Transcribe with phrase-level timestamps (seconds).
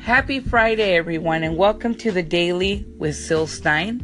[0.00, 4.00] Happy Friday, everyone, and welcome to the Daily with Syl Stein.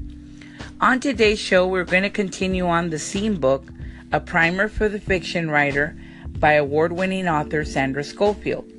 [0.80, 3.64] On today's show, we're going to continue on the Scene Book,
[4.12, 5.96] a primer for the fiction writer
[6.38, 8.70] by award winning author Sandra Schofield.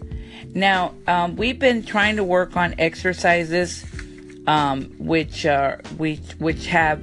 [0.54, 3.84] Now, um, we've been trying to work on exercises
[4.46, 5.48] um, which,
[5.98, 7.02] which, which have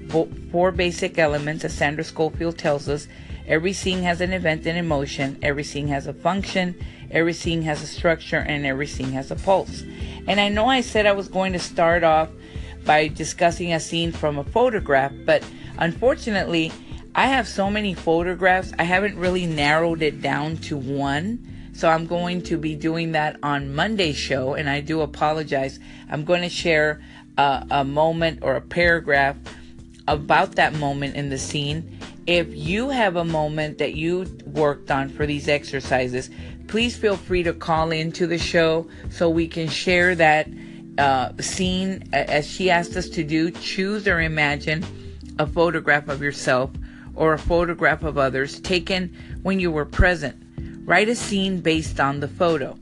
[0.53, 3.09] four basic elements, as Sandra Schofield tells us.
[3.49, 6.77] Every scene has an event and emotion, every scene has a function,
[7.11, 9.83] every scene has a structure, and everything has a pulse.
[10.27, 12.29] And I know I said I was going to start off
[12.85, 15.45] by discussing a scene from a photograph, but
[15.79, 16.73] unfortunately,
[17.15, 21.47] I have so many photographs, I haven't really narrowed it down to one.
[21.73, 25.81] So I'm going to be doing that on Monday's show, and I do apologize.
[26.11, 27.01] I'm going to share
[27.39, 29.37] a, a moment or a paragraph
[30.07, 31.99] about that moment in the scene.
[32.27, 36.29] If you have a moment that you worked on for these exercises,
[36.71, 40.49] please feel free to call into the show so we can share that
[40.99, 43.51] uh, scene as she asked us to do.
[43.51, 44.85] Choose or imagine
[45.41, 46.71] a photograph of yourself
[47.17, 50.41] or a photograph of others taken when you were present.
[50.87, 52.75] Write a scene based on the photo.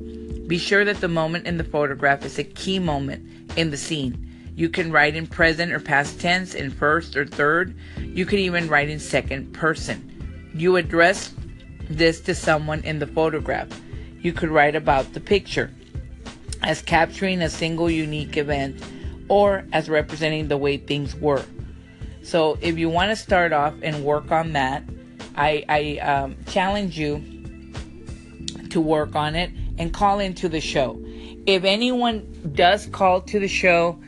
[0.47, 4.53] Be sure that the moment in the photograph is a key moment in the scene.
[4.55, 7.75] You can write in present or past tense, in first or third.
[7.99, 10.51] You can even write in second person.
[10.55, 11.33] You address
[11.89, 13.69] this to someone in the photograph.
[14.21, 15.71] You could write about the picture
[16.63, 18.83] as capturing a single unique event
[19.29, 21.45] or as representing the way things were.
[22.23, 24.83] So if you want to start off and work on that,
[25.37, 27.23] I, I um, challenge you
[28.71, 31.01] to work on it and call into the show.
[31.47, 33.99] If anyone does call to the show,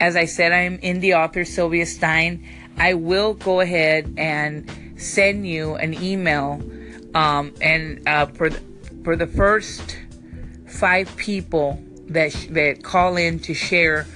[0.00, 2.46] as I said, I'm in the author Sylvia Stein.
[2.76, 6.60] I will go ahead and send you an email.
[7.14, 8.60] Um, and uh, for the,
[9.04, 9.98] for the first
[10.66, 14.06] five people that sh- that call in to share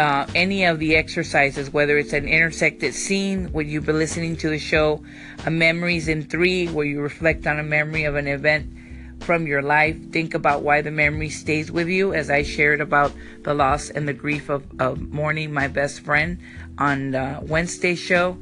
[0.00, 4.48] uh, any of the exercises, whether it's an intersected scene where you've been listening to
[4.48, 5.02] the show,
[5.44, 8.72] a memories in three where you reflect on a memory of an event
[9.20, 9.96] from your life.
[10.12, 13.12] Think about why the memory stays with you, as I shared about
[13.42, 16.38] the loss and the grief of, of mourning my best friend
[16.78, 18.38] on uh, Wednesday show.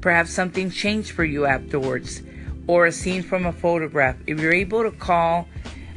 [0.00, 2.22] Perhaps something changed for you afterwards,
[2.68, 4.16] or a scene from a photograph.
[4.28, 5.48] If you're able to call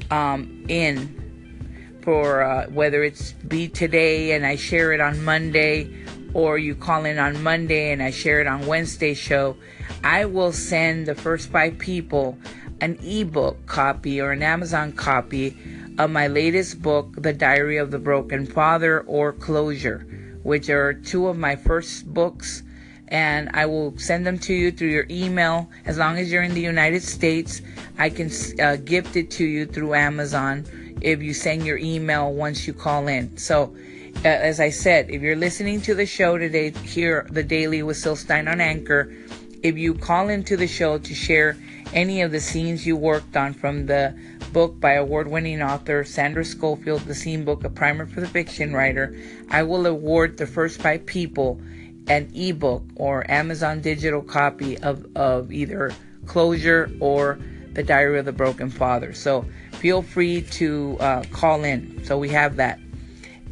[0.10, 6.58] um, in for uh, whether it's be today and I share it on Monday, or
[6.58, 9.58] you call in on Monday and I share it on Wednesday show,
[10.04, 12.38] I will send the first five people
[12.80, 15.56] an ebook copy or an Amazon copy
[16.00, 20.00] of my latest book, The Diary of the Broken Father or Closure,
[20.42, 22.64] which are two of my first books.
[23.12, 25.70] And I will send them to you through your email.
[25.86, 27.62] As long as you're in the United States,
[28.00, 30.66] I can uh, gift it to you through Amazon
[31.02, 33.38] if you send your email once you call in.
[33.38, 33.76] So,
[34.24, 37.98] uh, as I said, if you're listening to the show today, here the daily with
[37.98, 39.14] Syl Stein on Anchor,
[39.62, 41.58] if you call into the show to share
[41.94, 44.18] any of the scenes you worked on from the
[44.54, 48.74] book by award winning author Sandra Schofield, The Scene Book, a primer for the fiction
[48.74, 49.16] writer,
[49.50, 51.60] I will award the first five people
[52.08, 55.92] an ebook or Amazon digital copy of, of either
[56.26, 57.40] Closure or
[57.74, 59.14] The Diary of the Broken Father.
[59.14, 62.04] So feel free to uh, call in.
[62.06, 62.80] So we have that.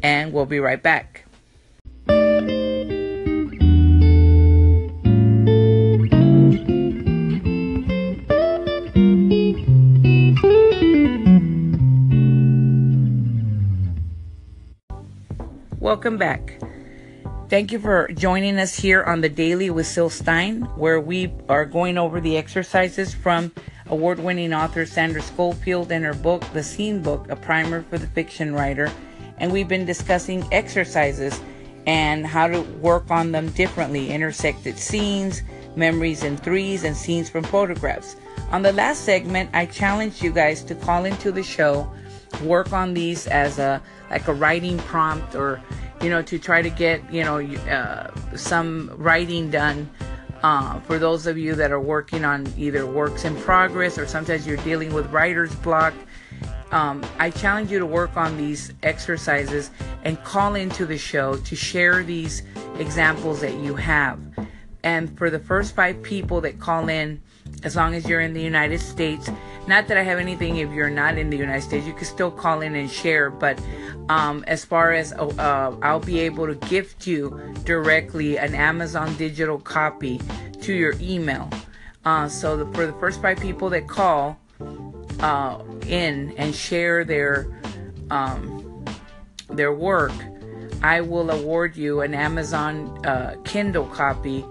[0.02, 1.24] And we'll be right back.
[15.80, 16.60] Welcome back.
[17.50, 21.64] Thank you for joining us here on the Daily with Syl Stein, where we are
[21.64, 23.50] going over the exercises from
[23.88, 28.06] award winning author Sandra Schofield and her book, The Scene Book, a primer for the
[28.06, 28.88] fiction writer.
[29.38, 31.40] And we've been discussing exercises
[31.88, 35.42] and how to work on them differently intersected scenes,
[35.74, 38.14] memories in threes, and scenes from photographs.
[38.52, 41.92] On the last segment, I challenged you guys to call into the show,
[42.44, 45.60] work on these as a like a writing prompt or
[46.02, 49.90] you know, to try to get, you know, uh, some writing done
[50.42, 54.46] uh, for those of you that are working on either works in progress or sometimes
[54.46, 55.92] you're dealing with writer's block.
[56.72, 59.70] Um, I challenge you to work on these exercises
[60.04, 62.42] and call into the show to share these
[62.78, 64.20] examples that you have.
[64.82, 67.20] And for the first five people that call in,
[67.62, 69.30] as long as you're in the United States,
[69.66, 72.30] not that I have anything if you're not in the United States, you can still
[72.30, 73.30] call in and share.
[73.30, 73.60] But
[74.08, 79.14] um, as far as uh, uh, I'll be able to gift you directly an Amazon
[79.16, 80.20] digital copy
[80.62, 81.48] to your email.
[82.04, 84.38] Uh, so the, for the first five people that call
[85.20, 87.46] uh, in and share their
[88.10, 88.84] um,
[89.50, 90.12] their work,
[90.82, 94.44] I will award you an Amazon uh, Kindle copy.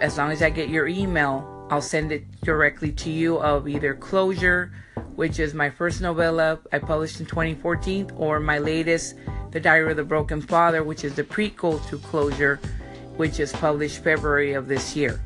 [0.00, 3.94] As long as I get your email, I'll send it directly to you of either
[3.94, 4.70] Closure,
[5.14, 9.14] which is my first novella I published in 2014, or my latest,
[9.52, 12.60] The Diary of the Broken Father, which is the prequel to Closure,
[13.16, 15.18] which is published February of this year.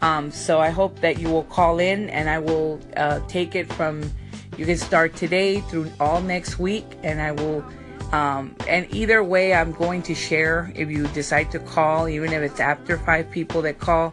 [0.00, 3.70] Um, so I hope that you will call in and I will uh, take it
[3.74, 4.10] from
[4.56, 7.64] you can start today through all next week and I will
[8.12, 12.42] um, and either way I'm going to share if you decide to call even if
[12.42, 14.12] it's after five people that call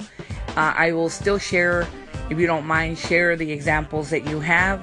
[0.49, 1.87] uh, I will still share
[2.29, 4.81] if you don't mind share the examples that you have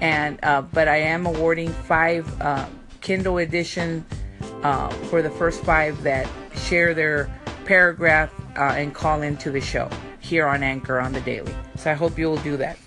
[0.00, 2.66] and uh, but I am awarding five uh,
[3.00, 4.04] Kindle edition
[4.62, 7.30] uh, for the first five that share their
[7.64, 9.88] paragraph uh, and call into the show
[10.20, 11.54] here on Anchor on the daily.
[11.76, 12.78] So I hope you will do that.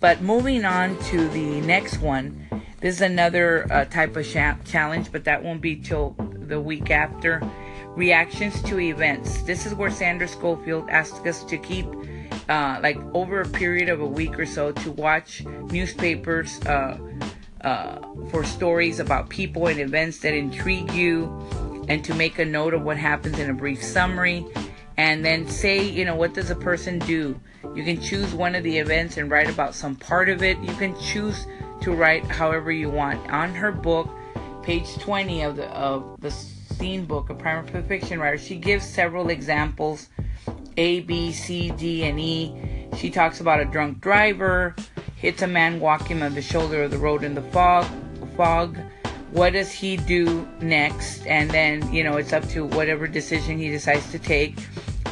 [0.00, 2.47] But moving on to the next one,
[2.80, 7.42] this is another uh, type of challenge, but that won't be till the week after.
[7.96, 9.42] Reactions to events.
[9.42, 11.86] This is where Sandra Schofield asked us to keep,
[12.48, 16.98] uh, like, over a period of a week or so, to watch newspapers uh,
[17.62, 17.98] uh
[18.30, 21.26] for stories about people and events that intrigue you,
[21.88, 24.46] and to make a note of what happens in a brief summary
[24.98, 27.40] and then say, you know, what does a person do?
[27.74, 30.58] You can choose one of the events and write about some part of it.
[30.58, 31.46] You can choose
[31.80, 33.30] to write however you want.
[33.30, 34.08] On her book,
[34.62, 38.86] page 20 of the of the scene book, A Primer for Fiction Writer, she gives
[38.86, 40.08] several examples
[40.76, 42.86] A, B, C, D, and E.
[42.96, 44.74] She talks about a drunk driver,
[45.16, 47.86] hits a man walking on the shoulder of the road in the fog,
[48.36, 48.78] fog.
[49.30, 51.26] What does he do next?
[51.26, 54.56] And then, you know, it's up to whatever decision he decides to take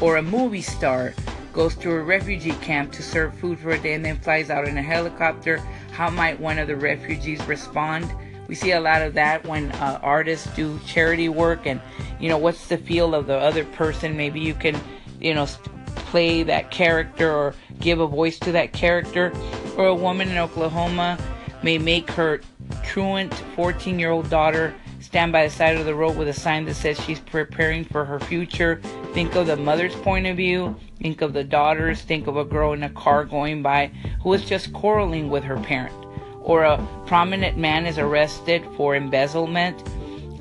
[0.00, 1.14] or a movie star
[1.52, 4.68] goes to a refugee camp to serve food for a day and then flies out
[4.68, 5.60] in a helicopter,
[5.96, 8.14] how might one of the refugees respond?
[8.48, 11.80] We see a lot of that when uh, artists do charity work, and
[12.20, 14.14] you know, what's the feel of the other person?
[14.14, 14.78] Maybe you can,
[15.22, 15.46] you know,
[15.94, 19.32] play that character or give a voice to that character.
[19.78, 21.18] Or a woman in Oklahoma
[21.62, 22.42] may make her
[22.84, 26.66] truant 14 year old daughter stand by the side of the road with a sign
[26.66, 28.82] that says she's preparing for her future.
[29.14, 30.76] Think of the mother's point of view.
[31.00, 32.00] Think of the daughters.
[32.00, 33.88] Think of a girl in a car going by
[34.22, 35.94] who is just quarreling with her parent.
[36.40, 39.82] Or a prominent man is arrested for embezzlement.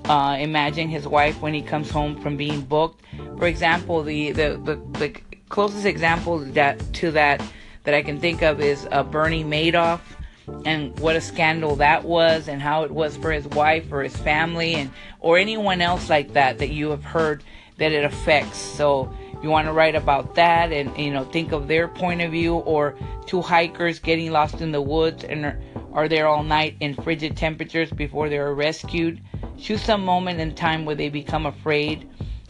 [0.05, 3.01] Uh, imagine his wife when he comes home from being booked.
[3.37, 7.41] For example, the, the, the, the closest example that to that
[7.83, 10.01] that I can think of is uh, Bernie Madoff
[10.65, 14.15] and what a scandal that was and how it was for his wife or his
[14.15, 17.43] family and or anyone else like that that you have heard
[17.77, 19.11] that it affects so
[19.45, 22.55] you want to write about that and you know think of their point of view
[22.55, 22.97] or
[23.27, 25.61] two hikers getting lost in the woods and are,
[25.93, 29.21] are there all night in frigid temperatures before they are rescued?
[29.59, 32.09] Choose some moment in time where they become afraid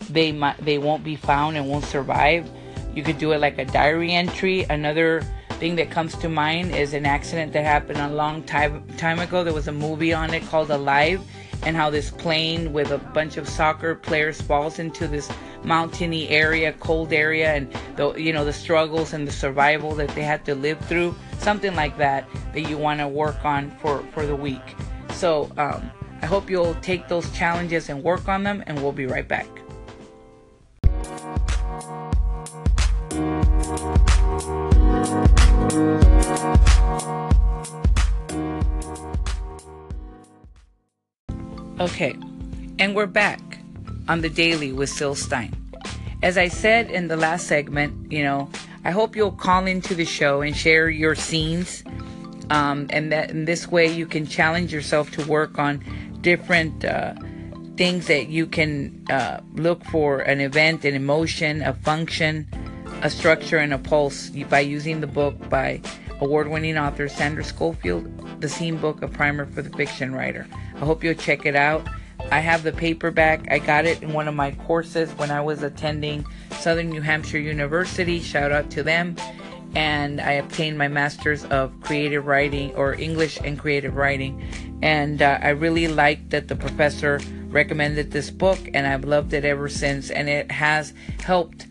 [0.09, 2.49] they might they won't be found and won't survive.
[2.95, 4.63] You could do it like a diary entry.
[4.63, 5.21] Another
[5.59, 9.43] thing that comes to mind is an accident that happened a long time time ago.
[9.43, 11.21] There was a movie on it called Alive,
[11.63, 15.29] and how this plane with a bunch of soccer players falls into this
[15.63, 20.23] mountainy area, cold area, and the you know the struggles and the survival that they
[20.23, 21.15] had to live through.
[21.39, 24.75] Something like that that you want to work on for for the week.
[25.11, 25.91] So um,
[26.21, 29.47] I hope you'll take those challenges and work on them, and we'll be right back.
[41.77, 42.15] Okay,
[42.79, 43.59] and we're back
[44.07, 45.53] on the daily with Syl Stein.
[46.23, 48.49] As I said in the last segment, you know,
[48.85, 51.83] I hope you'll call into the show and share your scenes,
[52.49, 55.83] um, and that in this way you can challenge yourself to work on
[56.21, 57.13] different uh,
[57.75, 62.47] things that you can uh, look for an event, an emotion, a function,
[63.01, 65.81] a structure, and a pulse by using the book by
[66.21, 70.47] award-winning author Sandra Schofield, the Scene Book, a primer for the fiction writer.
[70.75, 71.87] I hope you'll check it out.
[72.31, 73.45] I have the paperback.
[73.51, 77.39] I got it in one of my courses when I was attending Southern New Hampshire
[77.39, 78.19] University.
[78.19, 79.15] Shout out to them.
[79.75, 84.41] And I obtained my master's of creative writing or English and creative writing.
[84.81, 87.19] And uh, I really liked that the professor
[87.49, 90.09] recommended this book, and I've loved it ever since.
[90.09, 90.93] And it has
[91.23, 91.67] helped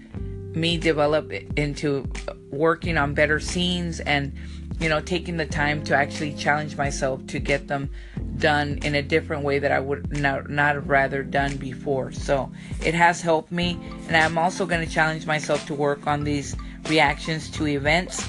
[0.55, 2.09] me develop into
[2.57, 4.33] working on better scenes and
[4.81, 7.91] you know, taking the time to actually challenge myself to get them
[8.39, 12.11] done in a different way that I would not, not have rather done before.
[12.13, 12.51] So
[12.85, 16.57] it has helped me, and I'm also going to challenge myself to work on these
[16.89, 18.29] reactions to events,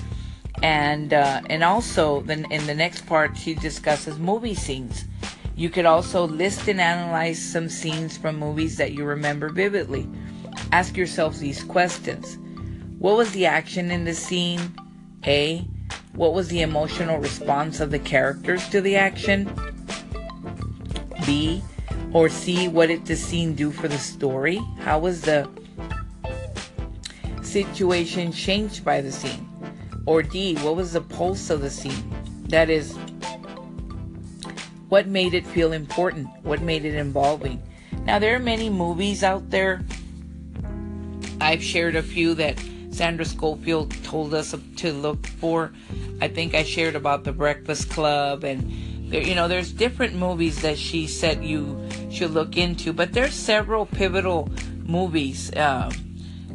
[0.61, 5.05] and uh, and also then in the next part she discusses movie scenes,
[5.55, 10.07] You could also list and analyze some scenes from movies that you remember vividly.
[10.71, 12.37] Ask yourself these questions
[13.05, 14.75] What was the action in the scene?
[15.27, 15.59] A.
[16.15, 19.47] What was the emotional response of the characters to the action?
[21.23, 21.61] B.
[22.13, 22.67] Or C.
[22.67, 24.59] What did the scene do for the story?
[24.79, 25.47] How was the
[27.43, 29.47] situation changed by the scene?
[30.07, 30.55] Or D.
[30.55, 32.11] What was the pulse of the scene?
[32.47, 32.97] That is,
[34.89, 36.27] what made it feel important?
[36.41, 37.61] What made it involving?
[38.05, 39.85] Now, there are many movies out there.
[41.39, 42.59] I've shared a few that
[42.95, 45.73] Sandra Schofield told us to look for.
[46.21, 48.71] I think I shared about The Breakfast Club, and
[49.11, 51.77] you know, there's different movies that she said you
[52.09, 52.93] should look into.
[52.93, 54.49] But there's several pivotal
[54.85, 55.51] movies.
[55.51, 55.91] Uh,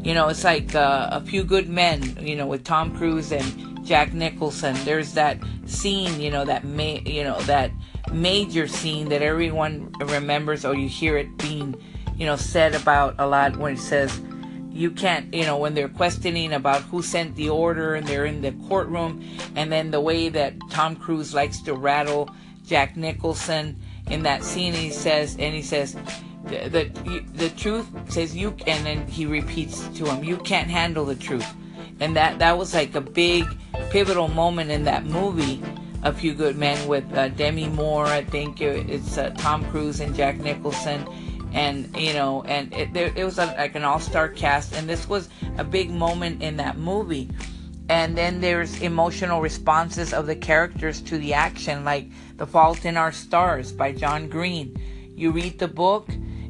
[0.03, 2.17] you know, it's like uh, A Few Good Men.
[2.21, 4.75] You know, with Tom Cruise and Jack Nicholson.
[4.85, 6.21] There's that scene.
[6.21, 7.71] You know, that may, you know that
[8.13, 11.75] major scene that everyone remembers or you hear it being,
[12.17, 14.21] you know, said about a lot when it says,
[14.71, 18.41] you can't, you know, when they're questioning about who sent the order and they're in
[18.41, 19.25] the courtroom,
[19.57, 22.31] and then the way that Tom Cruise likes to rattle
[22.67, 23.77] Jack Nicholson
[24.09, 25.97] in that scene, he says, and he says,
[26.47, 31.05] the, the, the truth says you, and then he repeats to him, you can't handle
[31.05, 31.47] the truth.
[32.01, 33.45] And that, that was like a big
[33.91, 35.63] pivotal moment in that movie
[36.03, 38.07] a Few Good Men with uh, Demi Moore.
[38.07, 41.07] I think it's uh, Tom Cruise and Jack Nicholson,
[41.53, 45.29] and you know, and it, it was like an all-star cast, and this was
[45.59, 47.31] a big moment in that movie.
[47.89, 52.97] And then there's emotional responses of the characters to the action, like The Fault in
[52.97, 54.77] Our Stars by John Green.
[55.17, 56.09] You read the book,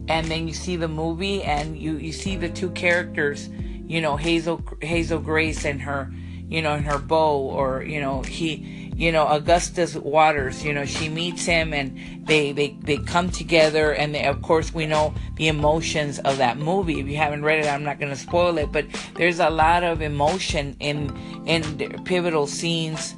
[0.09, 3.49] and then you see the movie, and you you see the two characters,
[3.87, 6.13] you know, Hazel Hazel Grace and her,
[6.47, 10.85] you know, and her beau, or you know, he you know augustus waters you know
[10.85, 15.15] she meets him and they they, they come together and they, of course we know
[15.37, 17.01] the emotions of that movie.
[17.01, 19.85] If you haven't read it i'm not going to spoil it but there's a lot
[19.85, 21.17] of emotion in
[21.47, 21.63] in
[22.05, 23.17] pivotal scenes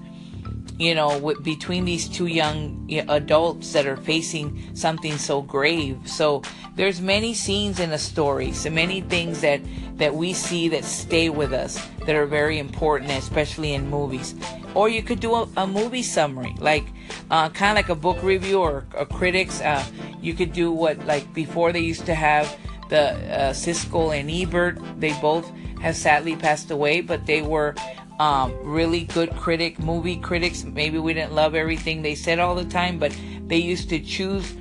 [0.83, 5.97] you know between these two young adults that are facing something so grave.
[6.07, 6.43] So
[6.75, 9.61] there's many scenes in a story so many things that
[9.97, 14.35] that we see that stay with us that are very important especially in movies.
[14.75, 16.87] Or you could do a, a movie summary like
[17.31, 19.85] uh, kind of like a book review or, a critics uh,
[20.21, 22.57] you could do what like before they used to have
[22.89, 25.49] the uh, Siskel and Ebert they both
[25.81, 27.75] have sadly passed away but they were
[28.23, 30.63] um, really good critic movie critics.
[30.63, 33.13] Maybe we didn't love everything they said all the time but
[33.49, 34.55] they used to choose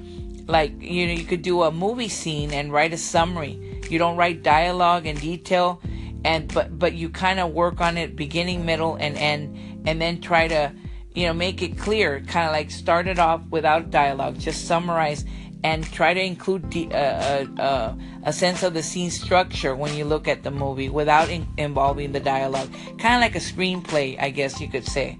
[0.48, 3.84] like you know you could do a movie scene and write a summary.
[3.88, 5.80] You don't write dialogue and detail
[6.26, 10.22] and but but you kind of work on it beginning middle and end and then
[10.22, 10.74] try to
[11.14, 12.20] you know make it clear.
[12.22, 14.40] Kind of like start it off without dialogue.
[14.40, 15.24] Just summarize
[15.64, 19.96] and try to include the, uh, uh, uh, a sense of the scene structure when
[19.96, 24.20] you look at the movie without in- involving the dialogue kind of like a screenplay
[24.22, 25.18] i guess you could say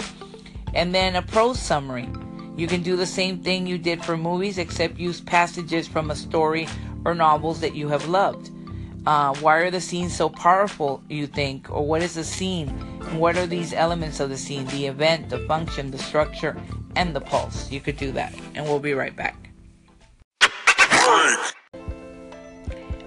[0.74, 2.10] and then a prose summary
[2.56, 6.16] you can do the same thing you did for movies except use passages from a
[6.16, 6.68] story
[7.06, 8.52] or novels that you have loved
[9.08, 12.68] uh, why are the scenes so powerful you think or what is the scene
[13.18, 14.66] what are these elements of the scene?
[14.68, 16.56] The event, the function, the structure,
[16.96, 17.70] and the pulse.
[17.72, 18.34] You could do that.
[18.56, 19.51] And we'll be right back.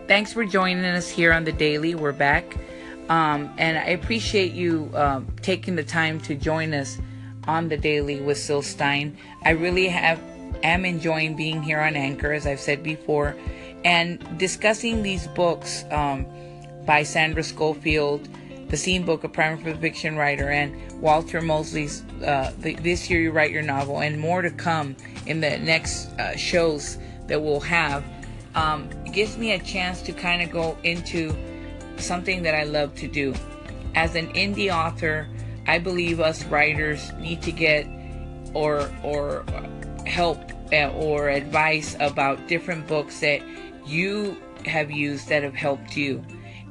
[0.07, 1.95] Thanks for joining us here on the Daily.
[1.95, 2.57] We're back.
[3.09, 6.99] Um, and I appreciate you um, taking the time to join us
[7.47, 9.17] on the Daily with Syl Stein.
[9.45, 10.21] I really have
[10.63, 13.37] am enjoying being here on Anchor, as I've said before,
[13.85, 16.27] and discussing these books um,
[16.87, 18.29] by Sandra Schofield
[18.69, 23.09] the Scene Book, A Primer for the Fiction Writer, and Walter Mosley's uh, the, This
[23.09, 24.97] Year You Write Your Novel, and more to come
[25.27, 28.05] in the next uh, shows that we'll have,
[28.55, 31.35] um, gives me a chance to kind of go into
[31.97, 33.35] something that I love to do.
[33.95, 35.29] As an indie author,
[35.67, 37.87] I believe us writers need to get
[38.53, 39.45] or or
[40.07, 40.39] help
[40.73, 43.41] uh, or advice about different books that
[43.87, 46.23] you have used that have helped you.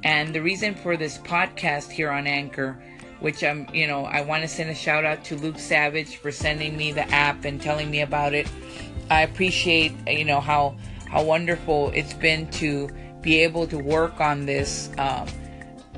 [0.03, 2.81] And the reason for this podcast here on Anchor,
[3.19, 6.31] which I'm, you know, I want to send a shout out to Luke Savage for
[6.31, 8.49] sending me the app and telling me about it.
[9.09, 10.75] I appreciate, you know, how
[11.07, 12.89] how wonderful it's been to
[13.21, 15.27] be able to work on this um,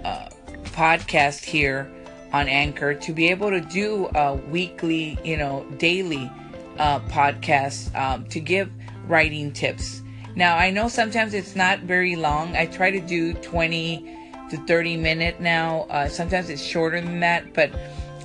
[0.03, 0.29] uh,
[0.65, 1.89] podcast here
[2.33, 6.29] on Anchor, to be able to do a weekly, you know, daily
[6.77, 8.69] uh, podcast um, to give
[9.07, 10.01] writing tips
[10.35, 12.57] now, I know sometimes it's not very long.
[12.57, 15.88] I try to do 20 to 30 minute now.
[15.89, 17.71] Uh, sometimes it's shorter than that, but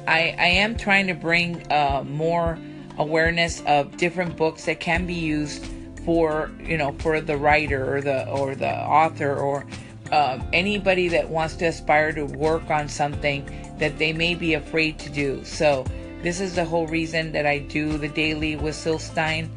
[0.08, 2.58] I, I am trying to bring uh, more
[3.00, 5.66] awareness of different books that can be used
[6.04, 9.66] for you know for the writer or the or the author or
[10.12, 13.44] uh, anybody that wants to aspire to work on something
[13.78, 15.44] that they may be afraid to do.
[15.44, 15.84] So
[16.22, 19.50] this is the whole reason that I do the daily with Syl Stein.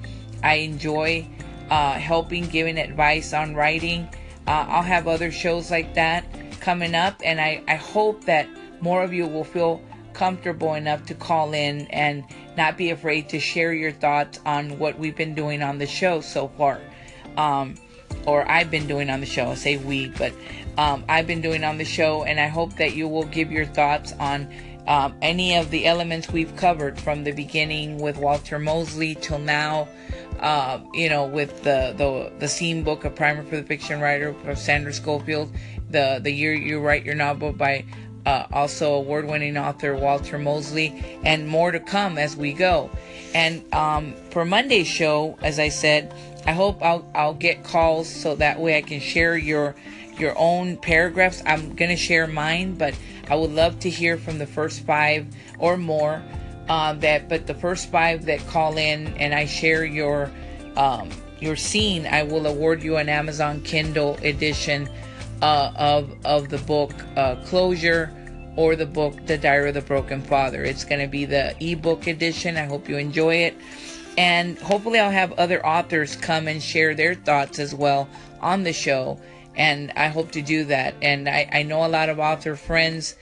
[0.43, 1.27] I enjoy
[1.69, 4.07] uh, helping, giving advice on writing.
[4.45, 6.23] Uh, I'll have other shows like that
[6.61, 8.47] coming up, and I, I hope that
[8.79, 9.81] more of you will feel
[10.13, 12.23] comfortable enough to call in and
[12.57, 16.21] not be afraid to share your thoughts on what we've been doing on the show
[16.21, 16.79] so far.
[17.37, 17.75] Um,
[18.25, 19.47] or I've been doing on the show.
[19.47, 20.33] I say we, but
[20.77, 23.65] um, I've been doing on the show, and I hope that you will give your
[23.65, 24.47] thoughts on
[24.87, 29.87] um, any of the elements we've covered from the beginning with Walter Mosley till now.
[30.39, 34.35] Uh, you know, with the the the scene book, a primer for the fiction writer
[34.45, 35.51] of Sandra Schofield,
[35.89, 37.85] the the year you write your novel by
[38.25, 42.89] uh, also award winning author Walter Mosley, and more to come as we go.
[43.33, 46.13] And um, for Monday's show, as I said,
[46.45, 49.75] I hope I'll, I'll get calls so that way I can share your
[50.17, 51.41] your own paragraphs.
[51.45, 52.93] I'm gonna share mine, but
[53.29, 55.25] I would love to hear from the first five
[55.59, 56.21] or more.
[56.69, 60.31] Uh, that, but the first five that call in and I share your
[60.77, 64.87] um, your scene, I will award you an Amazon Kindle edition
[65.43, 68.11] uh, of of the book uh, Closure
[68.55, 70.63] or the book The Diary of the Broken Father.
[70.63, 72.55] It's going to be the ebook edition.
[72.55, 73.55] I hope you enjoy it.
[74.17, 78.07] And hopefully, I'll have other authors come and share their thoughts as well
[78.41, 79.19] on the show.
[79.55, 80.95] And I hope to do that.
[81.01, 83.15] And I, I know a lot of author friends,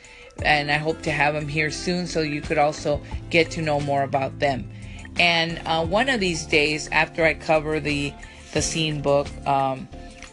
[0.44, 3.80] and I hope to have them here soon so you could also get to know
[3.80, 4.70] more about them.
[5.18, 8.14] And uh, one of these days, after I cover the
[8.54, 9.88] the scene book, um,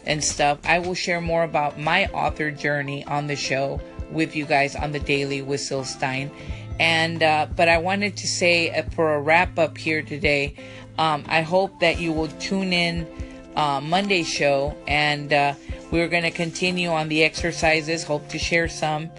[0.05, 3.79] and stuff, I will share more about my author journey on the show
[4.11, 6.31] with you guys on the daily with Syl Stein.
[6.79, 10.55] And uh, but I wanted to say uh, for a wrap up here today,
[10.97, 13.05] um, I hope that you will tune in
[13.55, 15.53] uh, Monday show, and uh,
[15.91, 18.03] we're going to continue on the exercises.
[18.03, 19.09] Hope to share some,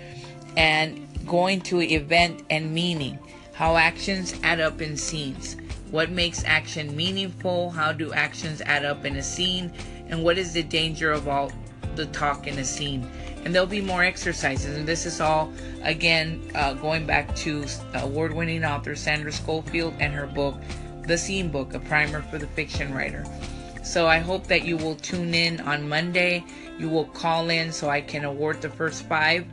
[0.57, 3.19] and going to event and meaning,
[3.53, 5.57] how actions add up in scenes.
[5.91, 7.71] What makes action meaningful?
[7.71, 9.73] How do actions add up in a scene?
[10.11, 11.51] And what is the danger of all
[11.97, 13.09] the talk in a scene.
[13.45, 14.77] And there'll be more exercises.
[14.77, 20.13] And this is all, again, uh, going back to award winning author Sandra Schofield and
[20.13, 20.57] her book,
[21.07, 23.25] The Scene Book, a primer for the fiction writer.
[23.83, 26.45] So I hope that you will tune in on Monday.
[26.79, 29.47] You will call in so I can award the first five.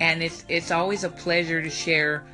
[0.00, 2.26] And it's it's always a pleasure to share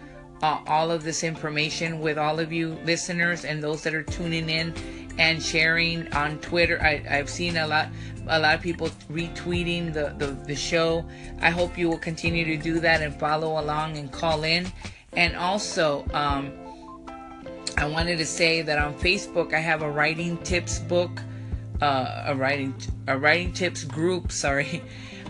[0.42, 4.48] uh, all of this information with all of you listeners and those that are tuning
[4.48, 4.74] in
[5.20, 6.80] and sharing on Twitter.
[6.82, 7.88] I, have seen a lot
[8.26, 11.04] a lot of people retweeting the, the, the show.
[11.40, 14.70] I hope you will continue to do that and follow along and call in.
[15.14, 16.52] And also, um,
[17.76, 21.20] I wanted to say that on Facebook I have a writing tips book,
[21.82, 22.74] uh, a writing
[23.06, 24.32] a writing tips group.
[24.44, 24.82] Sorry,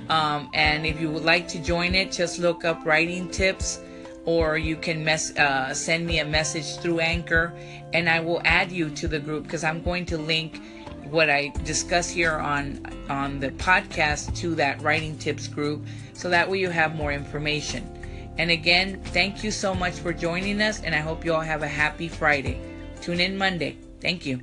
[0.08, 3.80] um, and if you would like to join it, just look up writing tips
[4.24, 7.52] or you can mess, uh, send me a message through Anchor
[7.92, 10.60] and I will add you to the group because I'm going to link
[11.04, 16.48] what I discuss here on on the podcast to that writing tips group so that
[16.48, 17.84] way you have more information.
[18.38, 21.62] And again, thank you so much for joining us and I hope you all have
[21.62, 22.60] a happy Friday.
[23.00, 23.78] Tune in Monday.
[24.00, 24.40] Thank you.